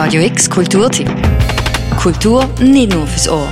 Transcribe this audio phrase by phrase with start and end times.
[0.00, 1.10] Radio X Kulturtipp.
[1.96, 3.48] Kultur nicht nur fürs Ohr.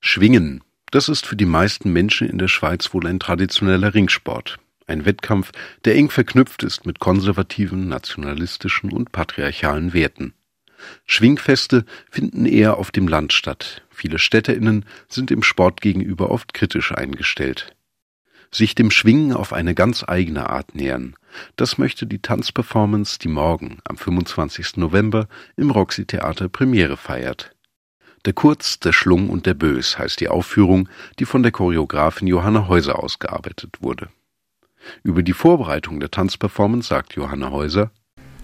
[0.00, 0.62] Schwingen.
[0.92, 4.60] Das ist für die meisten Menschen in der Schweiz wohl ein traditioneller Ringsport.
[4.86, 5.50] Ein Wettkampf,
[5.84, 10.32] der eng verknüpft ist mit konservativen, nationalistischen und patriarchalen Werten.
[11.06, 13.82] Schwingfeste finden eher auf dem Land statt.
[13.90, 17.74] Viele StädterInnen sind dem Sport gegenüber oft kritisch eingestellt.
[18.50, 21.16] Sich dem Schwingen auf eine ganz eigene Art nähern,
[21.56, 24.76] das möchte die Tanzperformance, die morgen, am 25.
[24.76, 27.54] November, im Roxy Theater Premiere feiert.
[28.24, 30.88] Der Kurz, der Schlung und der Bös heißt die Aufführung,
[31.18, 34.08] die von der Choreografin Johanna Häuser ausgearbeitet wurde.
[35.02, 37.90] Über die Vorbereitung der Tanzperformance sagt Johanna Häuser,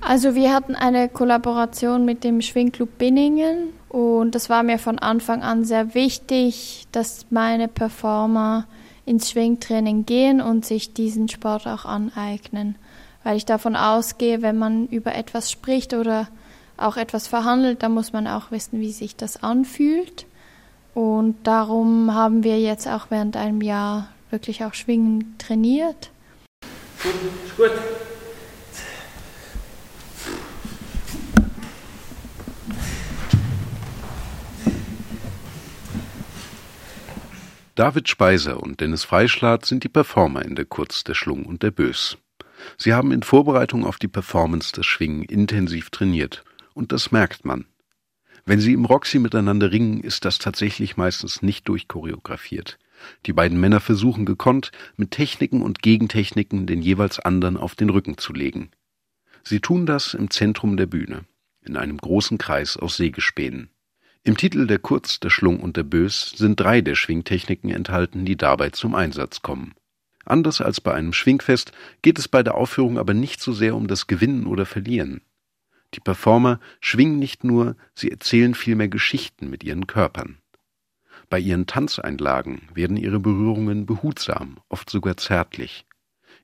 [0.00, 5.42] also wir hatten eine Kollaboration mit dem Schwingclub Binningen und das war mir von Anfang
[5.42, 8.66] an sehr wichtig, dass meine Performer
[9.06, 12.76] ins Schwingtraining gehen und sich diesen Sport auch aneignen,
[13.24, 16.28] weil ich davon ausgehe, wenn man über etwas spricht oder
[16.76, 20.26] auch etwas verhandelt, dann muss man auch wissen, wie sich das anfühlt.
[20.94, 26.10] Und darum haben wir jetzt auch während einem Jahr wirklich auch Schwingen trainiert.
[27.56, 27.70] Gut,
[37.78, 41.70] David Speiser und Dennis Freischlath sind die Performer in der Kurz, der Schlung und der
[41.70, 42.18] Bös.
[42.76, 46.42] Sie haben in Vorbereitung auf die Performance das Schwingen intensiv trainiert
[46.74, 47.66] und das merkt man.
[48.44, 52.80] Wenn sie im Roxy miteinander ringen, ist das tatsächlich meistens nicht durchchoreografiert.
[53.26, 58.18] Die beiden Männer versuchen gekonnt, mit Techniken und Gegentechniken den jeweils anderen auf den Rücken
[58.18, 58.72] zu legen.
[59.44, 61.26] Sie tun das im Zentrum der Bühne,
[61.64, 63.70] in einem großen Kreis aus Sägespänen.
[64.28, 68.36] Im Titel Der Kurz, der Schlung und der Bös sind drei der Schwingtechniken enthalten, die
[68.36, 69.72] dabei zum Einsatz kommen.
[70.26, 73.88] Anders als bei einem Schwingfest geht es bei der Aufführung aber nicht so sehr um
[73.88, 75.22] das Gewinnen oder Verlieren.
[75.94, 80.36] Die Performer schwingen nicht nur, sie erzählen vielmehr Geschichten mit ihren Körpern.
[81.30, 85.86] Bei ihren Tanzeinlagen werden ihre Berührungen behutsam, oft sogar zärtlich.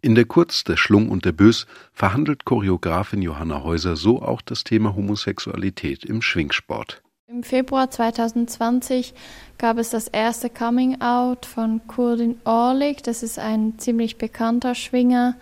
[0.00, 4.64] In der Kurz, der Schlung und der Bös verhandelt Choreografin Johanna Häuser so auch das
[4.64, 7.03] Thema Homosexualität im Schwingsport.
[7.34, 9.12] Im Februar 2020
[9.58, 13.02] gab es das erste Coming Out von Kurdin Orlik.
[13.02, 15.34] Das ist ein ziemlich bekannter Schwinger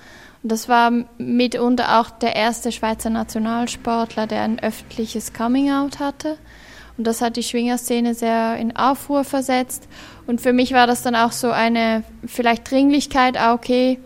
[0.42, 6.36] das war mitunter auch der erste Schweizer Nationalsportler, der ein öffentliches Coming-out hatte.
[6.98, 9.88] Und das hat die Schwingerszene sehr in Aufruhr versetzt.
[10.26, 14.00] Und für mich war das dann auch so eine vielleicht Dringlichkeit, ah, okay,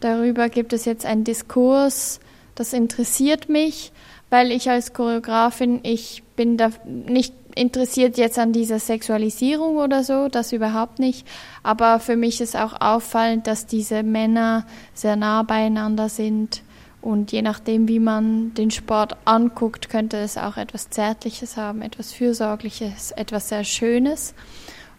[0.00, 2.20] darüber gibt es jetzt einen Diskurs,
[2.56, 3.92] das interessiert mich,
[4.28, 10.28] weil ich als Choreografin, ich bin da nicht interessiert jetzt an dieser Sexualisierung oder so,
[10.28, 11.26] das überhaupt nicht.
[11.62, 16.62] Aber für mich ist auch auffallend, dass diese Männer sehr nah beieinander sind.
[17.00, 22.12] Und je nachdem, wie man den Sport anguckt, könnte es auch etwas Zärtliches haben, etwas
[22.12, 24.34] Fürsorgliches, etwas sehr Schönes.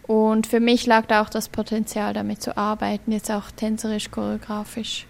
[0.08, 5.06] Und für mich lag da auch das Potenzial, damit zu arbeiten, jetzt auch tänzerisch, choreografisch.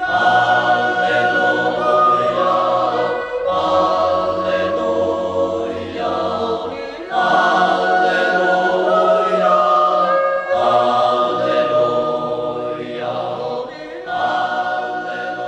[0.00, 1.37] Halleluja.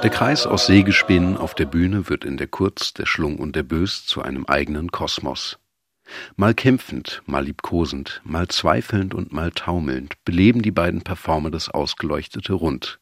[0.02, 3.64] Der Kreis aus Sägespänen auf der Bühne wird in der Kurz, der Schlung und der
[3.64, 5.58] Bös zu einem eigenen Kosmos.
[6.36, 12.54] Mal kämpfend, mal liebkosend, mal zweifelnd und mal taumelnd beleben die beiden Performer das ausgeleuchtete
[12.54, 12.98] Rund.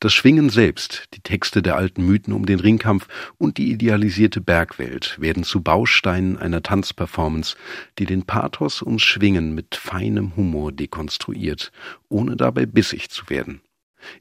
[0.00, 5.20] Das Schwingen selbst, die Texte der alten Mythen um den Ringkampf und die idealisierte Bergwelt
[5.20, 7.56] werden zu Bausteinen einer Tanzperformance,
[7.98, 11.72] die den Pathos ums Schwingen mit feinem Humor dekonstruiert,
[12.08, 13.60] ohne dabei bissig zu werden.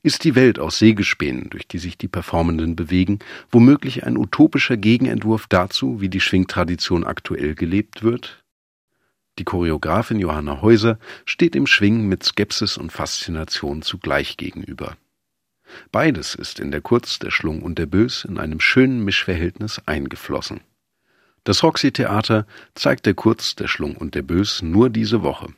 [0.03, 3.19] Ist die Welt aus Sägespänen, durch die sich die Performenden bewegen,
[3.51, 8.43] womöglich ein utopischer Gegenentwurf dazu, wie die Schwingtradition aktuell gelebt wird?
[9.37, 14.95] Die Choreografin Johanna Häuser steht im Schwingen mit Skepsis und Faszination zugleich gegenüber.
[15.91, 20.61] Beides ist in der Kurz, der Schlung und der Bös in einem schönen Mischverhältnis eingeflossen.
[21.43, 25.53] Das Roxy Theater zeigt der Kurz, der Schlung und der Bös nur diese Woche.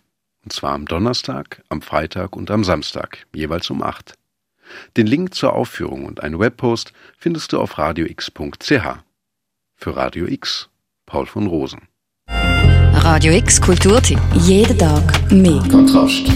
[0.47, 4.13] Und zwar am Donnerstag, am Freitag und am Samstag, jeweils um acht.
[4.95, 8.71] Den Link zur Aufführung und einen Webpost findest du auf radiox.ch.
[9.75, 10.69] Für Radio X,
[11.05, 11.89] Paul von Rosen.
[12.29, 14.21] Radio X Kulturtipp.
[14.35, 15.61] Jeden Tag mehr.
[15.69, 16.31] Kontrast.